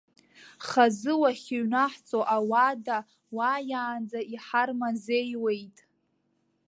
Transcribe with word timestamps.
Хазы 0.67 1.13
уахьыҩнаҳҵо 1.21 2.19
ауада 2.35 2.97
уааиаанӡа 3.35 4.19
иҳармазеиуеит. 4.33 5.77